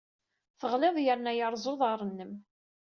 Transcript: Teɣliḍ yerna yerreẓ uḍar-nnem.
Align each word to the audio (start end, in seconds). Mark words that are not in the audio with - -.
Teɣliḍ 0.59 0.95
yerna 1.05 1.31
yerreẓ 1.37 1.65
uḍar-nnem. 1.71 2.33